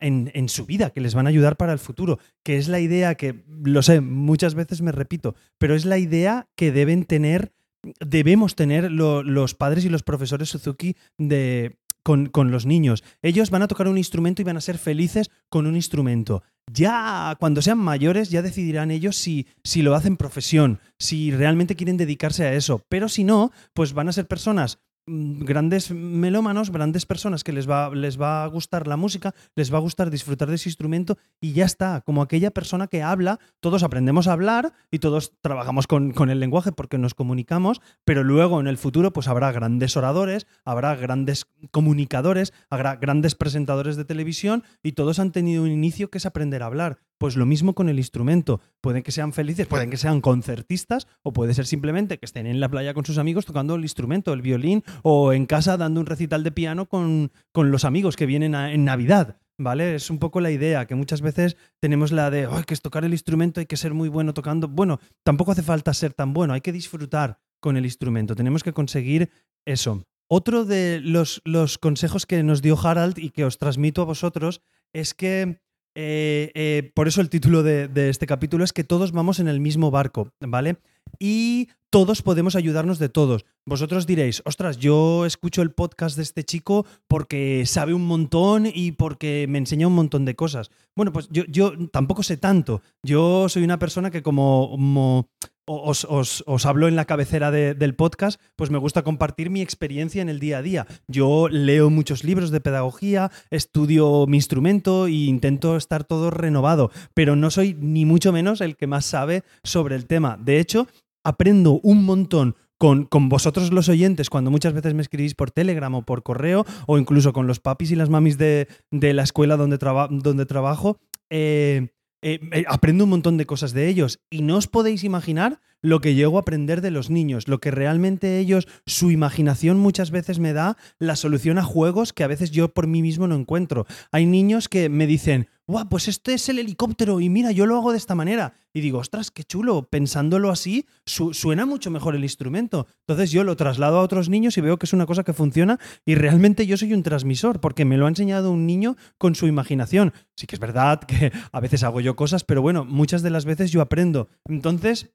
en, 0.00 0.30
en, 0.34 0.48
su 0.48 0.66
vida, 0.66 0.90
que 0.90 1.00
les 1.00 1.14
van 1.14 1.26
a 1.26 1.30
ayudar 1.30 1.56
para 1.56 1.72
el 1.72 1.80
futuro, 1.80 2.18
que 2.44 2.58
es 2.58 2.68
la 2.68 2.78
idea 2.78 3.16
que, 3.16 3.44
lo 3.48 3.82
sé, 3.82 4.00
muchas 4.00 4.54
veces 4.54 4.82
me 4.82 4.92
repito, 4.92 5.34
pero 5.58 5.74
es 5.74 5.84
la 5.84 5.98
idea 5.98 6.48
que 6.54 6.70
deben 6.70 7.04
tener, 7.06 7.52
debemos 8.00 8.54
tener 8.54 8.90
los 8.92 9.54
padres 9.54 9.84
y 9.84 9.88
los 9.88 10.04
profesores 10.04 10.48
Suzuki 10.48 10.96
de 11.18 11.76
con, 12.02 12.30
los 12.50 12.66
niños. 12.66 13.04
Ellos 13.22 13.50
van 13.50 13.62
a 13.62 13.68
tocar 13.68 13.88
un 13.88 13.98
instrumento 13.98 14.42
y 14.42 14.44
van 14.44 14.56
a 14.56 14.62
ser 14.62 14.78
felices 14.78 15.30
con 15.48 15.66
un 15.66 15.76
instrumento. 15.76 16.42
Ya 16.70 17.36
cuando 17.40 17.62
sean 17.62 17.78
mayores 17.78 18.30
ya 18.30 18.42
decidirán 18.42 18.90
ellos 18.90 19.16
si, 19.16 19.46
si 19.64 19.82
lo 19.82 19.94
hacen 19.94 20.16
profesión, 20.16 20.80
si 20.98 21.30
realmente 21.30 21.76
quieren 21.76 21.96
dedicarse 21.96 22.44
a 22.44 22.52
eso. 22.52 22.84
Pero 22.88 23.08
si 23.08 23.24
no, 23.24 23.52
pues 23.74 23.92
van 23.92 24.08
a 24.08 24.12
ser 24.12 24.26
personas 24.26 24.78
grandes 25.08 25.90
melómanos, 25.90 26.70
grandes 26.70 27.06
personas 27.06 27.44
que 27.44 27.52
les 27.52 27.68
va, 27.68 27.94
les 27.94 28.20
va 28.20 28.44
a 28.44 28.46
gustar 28.46 28.86
la 28.86 28.96
música, 28.96 29.34
les 29.54 29.72
va 29.72 29.78
a 29.78 29.80
gustar 29.80 30.10
disfrutar 30.10 30.48
de 30.48 30.56
ese 30.56 30.68
instrumento 30.68 31.18
y 31.40 31.52
ya 31.52 31.64
está, 31.64 32.02
como 32.02 32.22
aquella 32.22 32.50
persona 32.50 32.86
que 32.86 33.02
habla, 33.02 33.38
todos 33.60 33.82
aprendemos 33.82 34.28
a 34.28 34.32
hablar 34.32 34.72
y 34.90 34.98
todos 34.98 35.32
trabajamos 35.40 35.86
con, 35.86 36.12
con, 36.12 36.30
el 36.30 36.40
lenguaje 36.40 36.72
porque 36.72 36.98
nos 36.98 37.14
comunicamos, 37.14 37.80
pero 38.04 38.22
luego 38.22 38.60
en 38.60 38.66
el 38.66 38.78
futuro 38.78 39.12
pues 39.12 39.28
habrá 39.28 39.50
grandes 39.52 39.96
oradores, 39.96 40.46
habrá 40.64 40.94
grandes 40.94 41.46
comunicadores, 41.70 42.52
habrá 42.70 42.96
grandes 42.96 43.34
presentadores 43.34 43.96
de 43.96 44.04
televisión 44.04 44.64
y 44.82 44.92
todos 44.92 45.18
han 45.18 45.32
tenido 45.32 45.62
un 45.62 45.70
inicio 45.70 46.10
que 46.10 46.18
es 46.18 46.26
aprender 46.26 46.62
a 46.62 46.66
hablar. 46.66 47.07
Pues 47.18 47.36
lo 47.36 47.46
mismo 47.46 47.74
con 47.74 47.88
el 47.88 47.98
instrumento. 47.98 48.60
Pueden 48.80 49.02
que 49.02 49.12
sean 49.12 49.32
felices, 49.32 49.66
pueden 49.66 49.90
que 49.90 49.96
sean 49.96 50.20
concertistas 50.20 51.08
o 51.22 51.32
puede 51.32 51.52
ser 51.52 51.66
simplemente 51.66 52.18
que 52.18 52.26
estén 52.26 52.46
en 52.46 52.60
la 52.60 52.68
playa 52.68 52.94
con 52.94 53.04
sus 53.04 53.18
amigos 53.18 53.44
tocando 53.44 53.74
el 53.74 53.82
instrumento, 53.82 54.32
el 54.32 54.42
violín 54.42 54.84
o 55.02 55.32
en 55.32 55.46
casa 55.46 55.76
dando 55.76 56.00
un 56.00 56.06
recital 56.06 56.44
de 56.44 56.52
piano 56.52 56.86
con, 56.86 57.32
con 57.52 57.70
los 57.70 57.84
amigos 57.84 58.16
que 58.16 58.26
vienen 58.26 58.54
en 58.54 58.84
Navidad. 58.84 59.38
¿Vale? 59.60 59.96
Es 59.96 60.08
un 60.08 60.20
poco 60.20 60.40
la 60.40 60.52
idea, 60.52 60.86
que 60.86 60.94
muchas 60.94 61.20
veces 61.20 61.56
tenemos 61.80 62.12
la 62.12 62.30
de, 62.30 62.48
que 62.64 62.74
es 62.74 62.80
tocar 62.80 63.04
el 63.04 63.10
instrumento, 63.10 63.58
hay 63.58 63.66
que 63.66 63.76
ser 63.76 63.92
muy 63.92 64.08
bueno 64.08 64.32
tocando. 64.32 64.68
Bueno, 64.68 65.00
tampoco 65.24 65.50
hace 65.50 65.64
falta 65.64 65.92
ser 65.94 66.14
tan 66.14 66.32
bueno, 66.32 66.54
hay 66.54 66.60
que 66.60 66.70
disfrutar 66.70 67.40
con 67.60 67.76
el 67.76 67.84
instrumento, 67.84 68.36
tenemos 68.36 68.62
que 68.62 68.72
conseguir 68.72 69.30
eso. 69.66 70.04
Otro 70.30 70.64
de 70.64 71.00
los, 71.02 71.42
los 71.44 71.78
consejos 71.78 72.24
que 72.24 72.44
nos 72.44 72.62
dio 72.62 72.78
Harald 72.78 73.18
y 73.18 73.30
que 73.30 73.44
os 73.44 73.58
transmito 73.58 74.02
a 74.02 74.04
vosotros 74.04 74.60
es 74.92 75.14
que 75.14 75.60
eh, 75.94 76.50
eh, 76.54 76.92
por 76.94 77.08
eso 77.08 77.20
el 77.20 77.30
título 77.30 77.62
de, 77.62 77.90
este 78.08 78.26
capítulo 78.26 78.64
es 78.64 78.72
que 78.72 78.84
todos 78.84 79.12
vamos 79.12 79.40
en 79.40 79.48
el 79.48 79.60
mismo 79.60 79.90
barco, 79.90 80.32
¿vale? 80.40 80.76
Y 81.18 81.68
todos 81.90 82.22
podemos 82.22 82.56
ayudarnos 82.56 82.98
de 82.98 83.08
todos. 83.08 83.44
Vosotros 83.66 84.06
diréis, 84.06 84.42
ostras, 84.44 84.78
yo 84.78 85.24
escucho 85.26 85.62
el 85.62 85.72
podcast 85.72 86.16
de 86.16 86.22
este 86.22 86.44
chico 86.44 86.86
porque 87.06 87.64
sabe 87.66 87.94
un 87.94 88.06
montón 88.06 88.66
y 88.66 88.92
porque 88.92 89.46
me 89.48 89.58
enseña 89.58 89.86
un 89.86 89.94
montón 89.94 90.24
de 90.24 90.36
cosas. 90.36 90.70
Bueno, 90.96 91.12
pues 91.12 91.28
yo, 91.30 91.44
yo 91.46 91.72
tampoco 91.88 92.22
sé 92.22 92.36
tanto. 92.36 92.82
Yo 93.02 93.48
soy 93.48 93.62
una 93.62 93.78
persona 93.78 94.10
que 94.10 94.22
como, 94.22 95.28
os, 95.68 96.04
os, 96.04 96.66
hablo 96.66 96.88
en 96.88 96.96
la 96.96 97.04
cabecera 97.04 97.50
del 97.50 97.94
podcast, 97.94 98.40
pues 98.56 98.70
me 98.70 98.78
gusta 98.78 99.02
compartir 99.02 99.50
mi 99.50 99.60
experiencia 99.60 100.22
en 100.22 100.28
el 100.28 100.40
día 100.40 100.58
a 100.58 100.62
día. 100.62 100.86
Yo 101.06 101.48
leo 101.48 101.90
muchos 101.90 102.24
libros 102.24 102.50
de 102.50 102.60
pedagogía, 102.60 103.30
estudio 103.50 104.26
mi 104.26 104.38
instrumento 104.38 105.06
e 105.06 105.12
intento 105.12 105.76
estar 105.76 106.04
todo 106.04 106.30
renovado, 106.30 106.90
pero 107.14 107.36
no 107.36 107.50
soy 107.50 107.76
ni 107.78 108.04
mucho 108.04 108.32
menos 108.32 108.60
el 108.60 108.76
que 108.76 108.86
más 108.86 109.04
sabe 109.04 109.44
sobre 109.62 109.94
el 109.94 110.06
tema. 110.06 110.38
De 110.40 110.58
hecho, 110.58 110.88
aprendo 111.24 111.80
un 111.82 112.04
montón 112.04 112.56
con, 112.78 113.06
con, 113.06 113.28
vosotros 113.28 113.72
los 113.72 113.88
oyentes, 113.88 114.30
cuando 114.30 114.50
muchas 114.50 114.72
veces 114.72 114.94
me 114.94 115.02
escribís 115.02 115.34
por 115.34 115.50
Telegram 115.50 115.92
o 115.94 116.02
por 116.02 116.22
correo, 116.22 116.64
o 116.86 116.98
incluso 116.98 117.32
con 117.32 117.46
los 117.46 117.60
papis 117.60 117.90
y 117.90 117.96
las 117.96 118.08
mamis 118.08 118.38
de, 118.38 118.68
la 118.90 119.22
escuela 119.22 119.56
donde, 119.56 119.78
donde 119.78 120.46
trabajo, 120.46 121.00
eh, 121.28 121.88
eh, 122.22 122.40
eh, 122.52 122.64
aprendo 122.68 123.04
un 123.04 123.10
montón 123.10 123.36
de 123.36 123.46
cosas 123.46 123.72
de 123.72 123.88
ellos. 123.88 124.20
Y 124.30 124.42
no 124.42 124.56
os 124.56 124.68
podéis 124.68 125.04
imaginar 125.04 125.60
lo 125.80 126.00
que 126.00 126.14
llego 126.14 126.38
a 126.38 126.40
aprender 126.40 126.80
de 126.80 126.90
los 126.90 127.10
niños, 127.10 127.46
lo 127.46 127.60
que 127.60 127.70
realmente 127.70 128.38
ellos, 128.38 128.66
su 128.86 129.10
imaginación 129.10 129.78
muchas 129.78 130.10
veces 130.10 130.38
me 130.38 130.52
da 130.52 130.76
la 130.98 131.14
solución 131.14 131.58
a 131.58 131.62
juegos 131.62 132.12
que 132.12 132.24
a 132.24 132.28
veces 132.28 132.50
yo 132.50 132.68
por 132.68 132.86
mí 132.86 133.02
mismo 133.02 133.28
no 133.28 133.36
encuentro. 133.36 133.86
Hay 134.10 134.26
niños 134.26 134.68
que 134.68 134.88
me 134.88 135.06
dicen, 135.06 135.48
guau, 135.68 135.88
pues 135.88 136.08
este 136.08 136.34
es 136.34 136.48
el 136.48 136.58
helicóptero 136.58 137.20
y 137.20 137.28
mira, 137.28 137.52
yo 137.52 137.66
lo 137.66 137.76
hago 137.76 137.92
de 137.92 137.98
esta 137.98 138.14
manera. 138.14 138.54
Y 138.72 138.80
digo, 138.80 138.98
ostras, 138.98 139.30
qué 139.30 139.44
chulo, 139.44 139.88
pensándolo 139.90 140.50
así, 140.50 140.86
suena 141.04 141.66
mucho 141.66 141.90
mejor 141.90 142.16
el 142.16 142.24
instrumento. 142.24 142.86
Entonces 143.06 143.30
yo 143.30 143.44
lo 143.44 143.54
traslado 143.54 143.98
a 143.98 144.02
otros 144.02 144.28
niños 144.28 144.56
y 144.56 144.62
veo 144.62 144.78
que 144.78 144.86
es 144.86 144.92
una 144.92 145.06
cosa 145.06 145.24
que 145.24 145.32
funciona 145.32 145.78
y 146.04 146.14
realmente 146.14 146.66
yo 146.66 146.76
soy 146.76 146.94
un 146.94 147.02
transmisor, 147.02 147.60
porque 147.60 147.84
me 147.84 147.98
lo 147.98 148.06
ha 148.06 148.08
enseñado 148.08 148.50
un 148.50 148.66
niño 148.66 148.96
con 149.18 149.34
su 149.34 149.46
imaginación. 149.46 150.12
Sí 150.36 150.46
que 150.46 150.56
es 150.56 150.60
verdad 150.60 151.00
que 151.00 151.32
a 151.52 151.60
veces 151.60 151.82
hago 151.84 152.00
yo 152.00 152.16
cosas, 152.16 152.44
pero 152.44 152.62
bueno, 152.62 152.84
muchas 152.84 153.22
de 153.22 153.30
las 153.30 153.44
veces 153.44 153.70
yo 153.70 153.82
aprendo. 153.82 154.28
Entonces, 154.46 155.10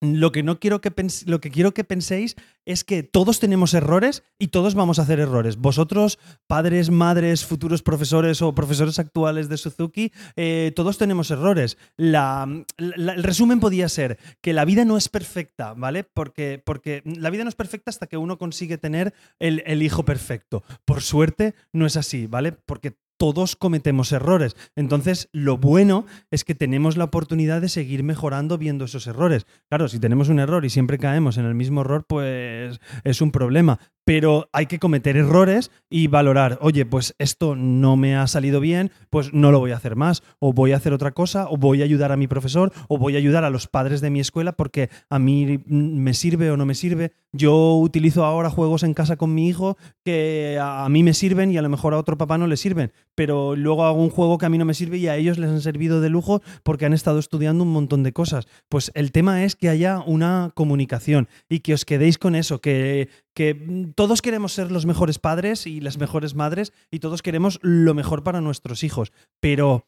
lo 0.00 0.32
que 0.32 0.42
no 0.42 0.60
quiero 0.60 0.80
que 0.80 0.92
lo 1.26 1.40
que 1.40 1.50
quiero 1.50 1.72
que 1.72 1.84
penséis 1.84 2.36
es 2.64 2.84
que 2.84 3.02
todos 3.02 3.40
tenemos 3.40 3.74
errores 3.74 4.24
y 4.38 4.48
todos 4.48 4.74
vamos 4.74 4.98
a 4.98 5.02
hacer 5.02 5.20
errores. 5.20 5.56
Vosotros, 5.56 6.18
padres, 6.46 6.90
madres, 6.90 7.44
futuros 7.44 7.82
profesores 7.82 8.42
o 8.42 8.54
profesores 8.54 8.98
actuales 8.98 9.48
de 9.48 9.56
Suzuki, 9.56 10.12
eh, 10.34 10.72
todos 10.74 10.98
tenemos 10.98 11.30
errores. 11.30 11.78
el 11.96 13.22
resumen 13.22 13.60
podía 13.60 13.88
ser 13.88 14.18
que 14.40 14.52
la 14.52 14.64
vida 14.64 14.84
no 14.84 14.96
es 14.96 15.08
perfecta, 15.08 15.74
¿vale? 15.74 16.04
Porque, 16.04 16.62
porque 16.64 17.02
la 17.04 17.30
vida 17.30 17.44
no 17.44 17.48
es 17.48 17.56
perfecta 17.56 17.90
hasta 17.90 18.06
que 18.06 18.16
uno 18.16 18.36
consigue 18.38 18.78
tener 18.78 19.14
el, 19.38 19.62
el 19.66 19.82
hijo 19.82 20.04
perfecto. 20.04 20.62
Por 20.84 21.02
suerte, 21.02 21.54
no 21.72 21.86
es 21.86 21.96
así, 21.96 22.26
¿vale? 22.26 22.52
Porque 22.52 22.96
todos 23.16 23.56
cometemos 23.56 24.12
errores. 24.12 24.56
Entonces, 24.74 25.28
lo 25.32 25.56
bueno 25.58 26.06
es 26.30 26.44
que 26.44 26.54
tenemos 26.54 26.96
la 26.96 27.04
oportunidad 27.04 27.60
de 27.60 27.68
seguir 27.68 28.02
mejorando 28.02 28.58
viendo 28.58 28.84
esos 28.84 29.06
errores. 29.06 29.46
Claro, 29.68 29.88
si 29.88 29.98
tenemos 29.98 30.28
un 30.28 30.38
error 30.38 30.64
y 30.64 30.70
siempre 30.70 30.98
caemos 30.98 31.38
en 31.38 31.44
el 31.46 31.54
mismo 31.54 31.82
error, 31.82 32.04
pues 32.06 32.80
es 33.04 33.20
un 33.20 33.32
problema 33.32 33.78
pero 34.06 34.48
hay 34.52 34.66
que 34.66 34.78
cometer 34.78 35.16
errores 35.16 35.72
y 35.90 36.06
valorar, 36.06 36.58
oye, 36.62 36.86
pues 36.86 37.16
esto 37.18 37.56
no 37.56 37.96
me 37.96 38.14
ha 38.14 38.28
salido 38.28 38.60
bien, 38.60 38.92
pues 39.10 39.34
no 39.34 39.50
lo 39.50 39.58
voy 39.58 39.72
a 39.72 39.76
hacer 39.76 39.96
más, 39.96 40.22
o 40.38 40.52
voy 40.52 40.70
a 40.70 40.76
hacer 40.76 40.92
otra 40.92 41.10
cosa, 41.10 41.48
o 41.50 41.56
voy 41.56 41.82
a 41.82 41.84
ayudar 41.84 42.12
a 42.12 42.16
mi 42.16 42.28
profesor, 42.28 42.72
o 42.88 42.98
voy 42.98 43.16
a 43.16 43.18
ayudar 43.18 43.42
a 43.42 43.50
los 43.50 43.66
padres 43.66 44.00
de 44.00 44.10
mi 44.10 44.20
escuela 44.20 44.52
porque 44.52 44.90
a 45.10 45.18
mí 45.18 45.58
me 45.66 46.14
sirve 46.14 46.52
o 46.52 46.56
no 46.56 46.64
me 46.64 46.76
sirve. 46.76 47.14
Yo 47.32 47.74
utilizo 47.74 48.24
ahora 48.24 48.48
juegos 48.48 48.84
en 48.84 48.94
casa 48.94 49.16
con 49.16 49.34
mi 49.34 49.48
hijo 49.48 49.76
que 50.04 50.56
a 50.62 50.88
mí 50.88 51.02
me 51.02 51.12
sirven 51.12 51.50
y 51.50 51.58
a 51.58 51.62
lo 51.62 51.68
mejor 51.68 51.92
a 51.92 51.98
otro 51.98 52.16
papá 52.16 52.38
no 52.38 52.46
le 52.46 52.56
sirven, 52.56 52.92
pero 53.16 53.56
luego 53.56 53.84
hago 53.84 54.00
un 54.00 54.10
juego 54.10 54.38
que 54.38 54.46
a 54.46 54.48
mí 54.48 54.56
no 54.56 54.64
me 54.64 54.74
sirve 54.74 54.98
y 54.98 55.08
a 55.08 55.16
ellos 55.16 55.36
les 55.36 55.50
han 55.50 55.60
servido 55.60 56.00
de 56.00 56.10
lujo 56.10 56.42
porque 56.62 56.86
han 56.86 56.92
estado 56.92 57.18
estudiando 57.18 57.64
un 57.64 57.72
montón 57.72 58.04
de 58.04 58.12
cosas. 58.12 58.46
Pues 58.68 58.92
el 58.94 59.10
tema 59.10 59.42
es 59.42 59.56
que 59.56 59.68
haya 59.68 59.98
una 60.06 60.52
comunicación 60.54 61.28
y 61.48 61.58
que 61.58 61.74
os 61.74 61.84
quedéis 61.84 62.18
con 62.18 62.36
eso, 62.36 62.60
que, 62.60 63.08
que 63.36 63.54
mm, 63.54 63.92
todos 63.92 64.22
queremos 64.22 64.52
ser 64.54 64.72
los 64.72 64.86
mejores 64.86 65.18
padres 65.20 65.66
y 65.66 65.80
las 65.80 65.98
mejores 65.98 66.34
madres 66.34 66.72
y 66.90 66.98
todos 66.98 67.22
queremos 67.22 67.60
lo 67.62 67.92
mejor 67.92 68.24
para 68.24 68.40
nuestros 68.40 68.82
hijos, 68.82 69.12
pero 69.40 69.86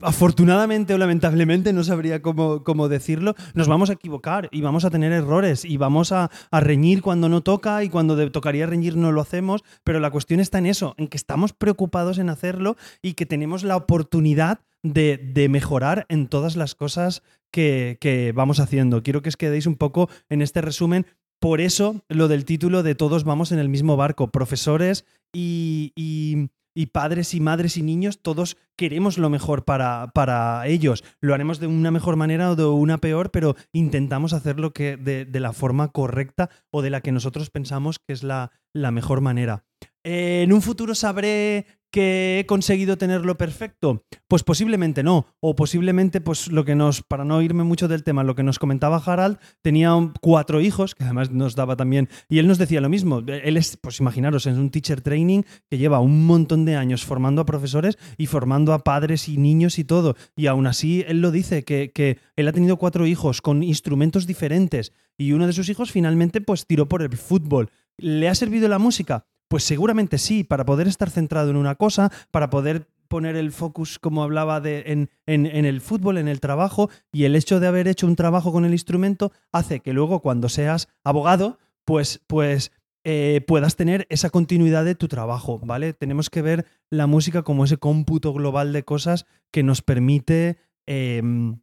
afortunadamente 0.00 0.94
o 0.94 0.98
lamentablemente, 0.98 1.74
no 1.74 1.84
sabría 1.84 2.22
cómo, 2.22 2.64
cómo, 2.64 2.88
decirlo, 2.88 3.34
nos 3.52 3.68
vamos 3.68 3.90
a 3.90 3.92
equivocar 3.92 4.48
y 4.50 4.62
vamos 4.62 4.86
a 4.86 4.90
tener 4.90 5.12
errores 5.12 5.66
y 5.66 5.76
vamos 5.76 6.12
a, 6.12 6.30
reñir 6.50 7.02
cuando 7.02 7.28
no 7.28 7.42
toca 7.42 7.84
y 7.84 7.90
cuando 7.90 8.30
tocaría 8.30 8.66
reñir 8.66 8.96
no 8.96 9.12
lo 9.12 9.20
hacemos, 9.20 9.62
pero 9.84 10.00
la 10.00 10.10
cuestión 10.10 10.40
está 10.40 10.56
en 10.56 10.66
eso, 10.66 10.94
en 10.96 11.08
que 11.08 11.18
estamos 11.18 11.52
preocupados 11.52 12.16
en 12.16 12.30
hacerlo 12.30 12.78
y 13.02 13.12
que 13.12 13.26
tenemos 13.26 13.64
la 13.64 13.76
oportunidad 13.76 14.60
de, 14.82 15.18
de 15.18 15.50
mejorar 15.50 16.06
en 16.08 16.26
todas 16.28 16.56
las 16.56 16.74
cosas 16.74 17.22
que, 17.50 17.98
que, 18.00 18.32
vamos 18.32 18.60
haciendo. 18.60 19.02
Quiero 19.02 19.22
que 19.22 19.28
os 19.28 19.36
quedéis 19.36 19.66
un 19.66 19.76
poco 19.76 20.08
en 20.28 20.42
este 20.42 20.60
resumen 20.60 21.06
por 21.40 21.60
eso 21.60 22.04
lo 22.08 22.28
del 22.28 22.44
título 22.44 22.82
de 22.82 22.94
Todos 22.94 23.24
vamos 23.24 23.50
en 23.50 23.58
el 23.58 23.68
mismo 23.68 23.96
barco, 23.96 24.30
profesores 24.30 25.06
y, 25.32 25.92
y, 25.96 26.86
padres 26.86 27.34
y 27.34 27.40
madres 27.40 27.76
y 27.76 27.82
niños, 27.82 28.20
todos 28.22 28.56
queremos 28.76 29.18
lo 29.18 29.30
mejor 29.30 29.64
para, 29.64 30.10
para, 30.14 30.66
ellos. 30.66 31.04
Lo 31.20 31.34
haremos 31.34 31.58
de 31.58 31.66
una 31.66 31.90
mejor 31.90 32.16
manera 32.16 32.50
o 32.50 32.56
de 32.56 32.64
una 32.64 32.98
peor, 32.98 33.30
pero 33.30 33.56
intentamos 33.72 34.32
hacerlo 34.32 34.72
de, 34.74 35.26
de 35.26 35.40
la 35.40 35.52
forma 35.52 35.88
correcta 35.88 36.50
o 36.70 36.82
de 36.82 36.90
la 36.90 37.00
que 37.00 37.12
nosotros 37.12 37.50
pensamos 37.50 37.98
que 37.98 38.12
es 38.12 38.22
la, 38.22 38.52
la 38.72 38.90
mejor 38.90 39.20
manera. 39.20 39.64
Eh, 40.04 40.42
en 40.42 40.52
un 40.52 40.62
futuro 40.62 40.94
sabré 40.94 41.66
que 41.90 42.40
he 42.40 42.46
conseguido 42.46 42.98
tenerlo 42.98 43.36
perfecto? 43.36 44.04
Pues 44.28 44.42
posiblemente 44.42 45.02
no. 45.02 45.26
O 45.40 45.56
posiblemente, 45.56 46.20
pues 46.20 46.48
lo 46.48 46.64
que 46.64 46.74
nos, 46.74 47.02
para 47.02 47.24
no 47.24 47.42
irme 47.42 47.64
mucho 47.64 47.88
del 47.88 48.04
tema, 48.04 48.24
lo 48.24 48.34
que 48.34 48.42
nos 48.42 48.58
comentaba 48.58 49.02
Harald, 49.04 49.38
tenía 49.62 49.92
cuatro 50.20 50.60
hijos, 50.60 50.94
que 50.94 51.04
además 51.04 51.30
nos 51.30 51.56
daba 51.56 51.76
también, 51.76 52.08
y 52.28 52.38
él 52.38 52.46
nos 52.46 52.58
decía 52.58 52.80
lo 52.80 52.88
mismo. 52.88 53.22
Él 53.26 53.56
es, 53.56 53.76
pues 53.76 54.00
imaginaros, 54.00 54.46
es 54.46 54.56
un 54.56 54.70
teacher 54.70 55.00
training 55.00 55.42
que 55.68 55.78
lleva 55.78 56.00
un 56.00 56.26
montón 56.26 56.64
de 56.64 56.76
años 56.76 57.04
formando 57.04 57.42
a 57.42 57.46
profesores 57.46 57.98
y 58.16 58.26
formando 58.26 58.72
a 58.72 58.84
padres 58.84 59.28
y 59.28 59.36
niños 59.36 59.78
y 59.78 59.84
todo. 59.84 60.16
Y 60.36 60.46
aún 60.46 60.66
así, 60.66 61.04
él 61.06 61.20
lo 61.20 61.30
dice, 61.30 61.64
que, 61.64 61.92
que 61.92 62.18
él 62.36 62.48
ha 62.48 62.52
tenido 62.52 62.76
cuatro 62.76 63.06
hijos 63.06 63.42
con 63.42 63.62
instrumentos 63.62 64.26
diferentes 64.26 64.92
y 65.20 65.32
uno 65.32 65.46
de 65.46 65.52
sus 65.52 65.68
hijos 65.68 65.92
finalmente 65.92 66.40
pues 66.40 66.66
tiró 66.66 66.88
por 66.88 67.02
el 67.02 67.16
fútbol. 67.16 67.70
¿Le 67.98 68.28
ha 68.28 68.34
servido 68.34 68.68
la 68.68 68.78
música? 68.78 69.26
Pues 69.50 69.64
seguramente 69.64 70.18
sí, 70.18 70.44
para 70.44 70.64
poder 70.64 70.86
estar 70.86 71.10
centrado 71.10 71.50
en 71.50 71.56
una 71.56 71.74
cosa, 71.74 72.12
para 72.30 72.50
poder 72.50 72.86
poner 73.08 73.34
el 73.34 73.50
focus, 73.50 73.98
como 73.98 74.22
hablaba, 74.22 74.60
de, 74.60 75.08
en, 75.26 75.46
el 75.66 75.80
fútbol, 75.80 76.18
en 76.18 76.28
el 76.28 76.38
trabajo, 76.38 76.88
y 77.10 77.24
el 77.24 77.34
hecho 77.34 77.58
de 77.58 77.66
haber 77.66 77.88
hecho 77.88 78.06
un 78.06 78.14
trabajo 78.14 78.52
con 78.52 78.64
el 78.64 78.70
instrumento 78.70 79.32
hace 79.50 79.80
que 79.80 79.92
luego 79.92 80.20
cuando 80.20 80.48
seas 80.48 80.86
abogado, 81.02 81.58
pues, 81.84 82.20
pues 82.28 82.70
eh, 83.02 83.44
puedas 83.48 83.74
tener 83.74 84.06
esa 84.08 84.30
continuidad 84.30 84.84
de 84.84 84.94
tu 84.94 85.08
trabajo, 85.08 85.58
¿vale? 85.58 85.94
Tenemos 85.94 86.30
que 86.30 86.42
ver 86.42 86.66
la 86.88 87.08
música 87.08 87.42
como 87.42 87.64
ese 87.64 87.76
cómputo 87.76 88.32
global 88.32 88.72
de 88.72 88.84
cosas 88.84 89.26
que 89.50 89.64
nos 89.64 89.82
permite... 89.82 90.58
Em, 90.86 91.58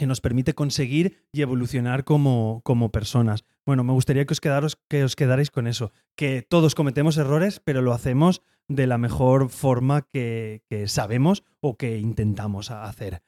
que 0.00 0.06
nos 0.06 0.22
permite 0.22 0.54
conseguir 0.54 1.18
y 1.30 1.42
evolucionar 1.42 2.04
como, 2.04 2.62
como 2.64 2.90
personas. 2.90 3.44
Bueno, 3.66 3.84
me 3.84 3.92
gustaría 3.92 4.24
que 4.24 4.32
os, 4.32 4.40
quedaros, 4.40 4.78
que 4.88 5.04
os 5.04 5.14
quedarais 5.14 5.50
con 5.50 5.66
eso, 5.66 5.92
que 6.16 6.40
todos 6.40 6.74
cometemos 6.74 7.18
errores, 7.18 7.60
pero 7.62 7.82
lo 7.82 7.92
hacemos 7.92 8.40
de 8.66 8.86
la 8.86 8.96
mejor 8.96 9.50
forma 9.50 10.08
que, 10.10 10.62
que 10.70 10.88
sabemos 10.88 11.44
o 11.60 11.76
que 11.76 11.98
intentamos 11.98 12.70
hacer. 12.70 13.20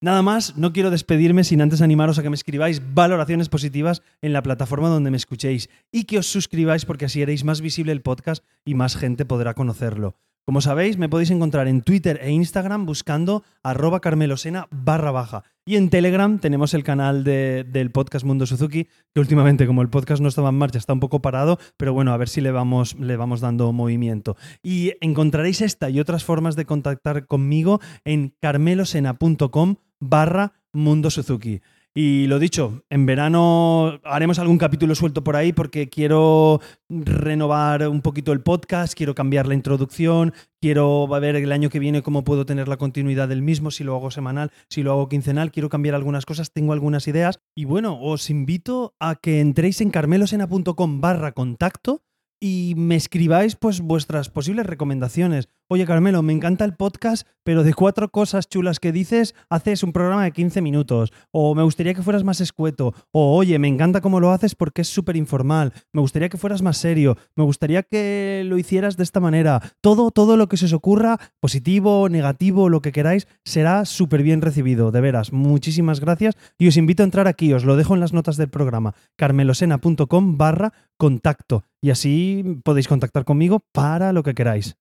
Nada 0.00 0.22
más, 0.22 0.56
no 0.56 0.72
quiero 0.72 0.90
despedirme 0.90 1.44
sin 1.44 1.60
antes 1.60 1.82
animaros 1.82 2.18
a 2.18 2.22
que 2.22 2.30
me 2.30 2.36
escribáis 2.36 2.80
valoraciones 2.94 3.50
positivas 3.50 4.00
en 4.22 4.32
la 4.32 4.42
plataforma 4.42 4.88
donde 4.88 5.10
me 5.10 5.18
escuchéis 5.18 5.68
y 5.92 6.04
que 6.04 6.16
os 6.16 6.26
suscribáis 6.26 6.86
porque 6.86 7.04
así 7.04 7.22
haréis 7.22 7.44
más 7.44 7.60
visible 7.60 7.92
el 7.92 8.00
podcast 8.00 8.42
y 8.64 8.74
más 8.74 8.96
gente 8.96 9.26
podrá 9.26 9.52
conocerlo. 9.52 10.16
Como 10.46 10.60
sabéis, 10.60 10.98
me 10.98 11.08
podéis 11.08 11.30
encontrar 11.30 11.68
en 11.68 11.80
Twitter 11.80 12.20
e 12.22 12.30
Instagram 12.30 12.84
buscando 12.84 13.44
arroba 13.62 14.00
carmelosena 14.00 14.68
barra 14.70 15.10
baja. 15.10 15.42
Y 15.64 15.76
en 15.76 15.88
Telegram 15.88 16.38
tenemos 16.38 16.74
el 16.74 16.84
canal 16.84 17.24
del 17.24 17.90
podcast 17.92 18.26
Mundo 18.26 18.44
Suzuki, 18.44 18.86
que 19.14 19.20
últimamente, 19.20 19.66
como 19.66 19.80
el 19.80 19.88
podcast 19.88 20.20
no 20.20 20.28
estaba 20.28 20.50
en 20.50 20.56
marcha, 20.56 20.76
está 20.76 20.92
un 20.92 21.00
poco 21.00 21.22
parado, 21.22 21.58
pero 21.78 21.94
bueno, 21.94 22.12
a 22.12 22.18
ver 22.18 22.28
si 22.28 22.42
le 22.42 22.50
vamos, 22.50 22.94
le 23.00 23.16
vamos 23.16 23.40
dando 23.40 23.72
movimiento. 23.72 24.36
Y 24.62 24.92
encontraréis 25.00 25.62
esta 25.62 25.88
y 25.88 25.98
otras 25.98 26.24
formas 26.24 26.56
de 26.56 26.66
contactar 26.66 27.26
conmigo 27.26 27.80
en 28.04 28.34
carmelosena.com 28.42 29.76
barra 29.98 30.52
Mundo 30.74 31.08
Suzuki. 31.08 31.62
Y 31.96 32.26
lo 32.26 32.40
dicho, 32.40 32.82
en 32.90 33.06
verano 33.06 34.00
haremos 34.02 34.40
algún 34.40 34.58
capítulo 34.58 34.96
suelto 34.96 35.22
por 35.22 35.36
ahí 35.36 35.52
porque 35.52 35.88
quiero 35.88 36.60
renovar 36.88 37.86
un 37.86 38.02
poquito 38.02 38.32
el 38.32 38.40
podcast, 38.40 38.94
quiero 38.94 39.14
cambiar 39.14 39.46
la 39.46 39.54
introducción, 39.54 40.34
quiero 40.60 41.06
ver 41.06 41.36
el 41.36 41.52
año 41.52 41.70
que 41.70 41.78
viene 41.78 42.02
cómo 42.02 42.24
puedo 42.24 42.46
tener 42.46 42.66
la 42.66 42.78
continuidad 42.78 43.28
del 43.28 43.42
mismo, 43.42 43.70
si 43.70 43.84
lo 43.84 43.94
hago 43.94 44.10
semanal, 44.10 44.50
si 44.68 44.82
lo 44.82 44.90
hago 44.90 45.08
quincenal, 45.08 45.52
quiero 45.52 45.68
cambiar 45.68 45.94
algunas 45.94 46.26
cosas, 46.26 46.50
tengo 46.52 46.72
algunas 46.72 47.06
ideas. 47.06 47.38
Y 47.54 47.64
bueno, 47.64 47.96
os 48.02 48.28
invito 48.28 48.96
a 48.98 49.14
que 49.14 49.38
entréis 49.40 49.80
en 49.80 49.90
carmelosena.com 49.90 51.00
barra 51.00 51.30
contacto 51.30 52.02
y 52.40 52.74
me 52.76 52.96
escribáis 52.96 53.54
pues 53.56 53.80
vuestras 53.80 54.28
posibles 54.30 54.66
recomendaciones. 54.66 55.48
Oye 55.66 55.86
Carmelo, 55.86 56.20
me 56.20 56.34
encanta 56.34 56.66
el 56.66 56.74
podcast, 56.74 57.26
pero 57.42 57.64
de 57.64 57.72
cuatro 57.72 58.10
cosas 58.10 58.50
chulas 58.50 58.80
que 58.80 58.92
dices, 58.92 59.34
haces 59.48 59.82
un 59.82 59.94
programa 59.94 60.24
de 60.24 60.32
15 60.32 60.60
minutos. 60.60 61.10
O 61.30 61.54
me 61.54 61.62
gustaría 61.62 61.94
que 61.94 62.02
fueras 62.02 62.22
más 62.22 62.42
escueto. 62.42 62.92
O 63.12 63.34
oye, 63.34 63.58
me 63.58 63.68
encanta 63.68 64.02
cómo 64.02 64.20
lo 64.20 64.30
haces 64.30 64.54
porque 64.54 64.82
es 64.82 64.88
súper 64.88 65.16
informal. 65.16 65.72
Me 65.94 66.02
gustaría 66.02 66.28
que 66.28 66.36
fueras 66.36 66.60
más 66.60 66.76
serio. 66.76 67.16
Me 67.34 67.44
gustaría 67.44 67.82
que 67.82 68.42
lo 68.44 68.58
hicieras 68.58 68.98
de 68.98 69.04
esta 69.04 69.20
manera. 69.20 69.62
Todo, 69.80 70.10
todo 70.10 70.36
lo 70.36 70.48
que 70.50 70.58
se 70.58 70.66
os 70.66 70.74
ocurra, 70.74 71.18
positivo, 71.40 72.10
negativo, 72.10 72.68
lo 72.68 72.82
que 72.82 72.92
queráis, 72.92 73.26
será 73.42 73.86
súper 73.86 74.22
bien 74.22 74.42
recibido. 74.42 74.90
De 74.90 75.00
veras, 75.00 75.32
muchísimas 75.32 75.98
gracias. 75.98 76.34
Y 76.58 76.68
os 76.68 76.76
invito 76.76 77.02
a 77.02 77.06
entrar 77.06 77.26
aquí, 77.26 77.54
os 77.54 77.64
lo 77.64 77.76
dejo 77.76 77.94
en 77.94 78.00
las 78.00 78.12
notas 78.12 78.36
del 78.36 78.50
programa, 78.50 78.94
carmelosena.com 79.16 80.36
barra 80.36 80.74
contacto. 80.98 81.64
Y 81.80 81.88
así 81.88 82.60
podéis 82.64 82.86
contactar 82.86 83.24
conmigo 83.24 83.60
para 83.72 84.12
lo 84.12 84.22
que 84.22 84.34
queráis. 84.34 84.76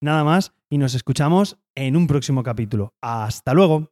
Nada 0.00 0.22
más 0.24 0.52
y 0.70 0.78
nos 0.78 0.94
escuchamos 0.94 1.58
en 1.74 1.96
un 1.96 2.06
próximo 2.06 2.42
capítulo. 2.42 2.92
Hasta 3.00 3.54
luego. 3.54 3.90